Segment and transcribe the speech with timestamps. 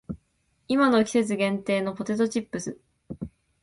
[0.67, 2.79] 今の季節限定のポテトチップス